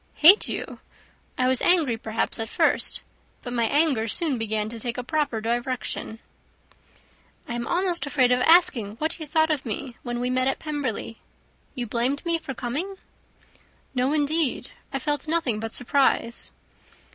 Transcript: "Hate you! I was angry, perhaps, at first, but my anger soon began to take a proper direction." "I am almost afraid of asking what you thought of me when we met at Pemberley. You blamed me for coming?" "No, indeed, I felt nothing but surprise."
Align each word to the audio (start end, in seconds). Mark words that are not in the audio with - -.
"Hate 0.15 0.47
you! 0.47 0.79
I 1.37 1.47
was 1.47 1.61
angry, 1.61 1.95
perhaps, 1.95 2.39
at 2.39 2.49
first, 2.49 3.03
but 3.43 3.53
my 3.53 3.65
anger 3.65 4.07
soon 4.07 4.39
began 4.39 4.67
to 4.69 4.79
take 4.79 4.97
a 4.97 5.03
proper 5.03 5.39
direction." 5.39 6.17
"I 7.47 7.53
am 7.53 7.67
almost 7.67 8.07
afraid 8.07 8.31
of 8.31 8.39
asking 8.41 8.95
what 8.95 9.19
you 9.19 9.27
thought 9.27 9.51
of 9.51 9.63
me 9.63 9.97
when 10.01 10.19
we 10.19 10.31
met 10.31 10.47
at 10.47 10.57
Pemberley. 10.57 11.19
You 11.75 11.85
blamed 11.85 12.25
me 12.25 12.39
for 12.39 12.55
coming?" 12.55 12.95
"No, 13.93 14.11
indeed, 14.11 14.71
I 14.91 14.97
felt 14.97 15.27
nothing 15.27 15.59
but 15.59 15.71
surprise." 15.71 16.49